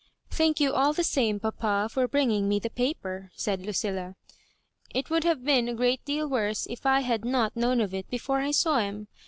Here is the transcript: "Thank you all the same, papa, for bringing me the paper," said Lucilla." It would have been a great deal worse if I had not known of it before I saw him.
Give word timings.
"Thank 0.39 0.59
you 0.59 0.73
all 0.73 0.93
the 0.93 1.03
same, 1.03 1.39
papa, 1.39 1.87
for 1.91 2.07
bringing 2.07 2.49
me 2.49 2.57
the 2.57 2.71
paper," 2.71 3.29
said 3.35 3.61
Lucilla." 3.63 4.15
It 4.95 5.11
would 5.11 5.23
have 5.25 5.45
been 5.45 5.67
a 5.69 5.75
great 5.75 6.03
deal 6.05 6.27
worse 6.27 6.65
if 6.67 6.87
I 6.87 7.01
had 7.01 7.23
not 7.23 7.55
known 7.55 7.79
of 7.79 7.93
it 7.93 8.09
before 8.09 8.39
I 8.39 8.49
saw 8.49 8.79
him. 8.79 9.09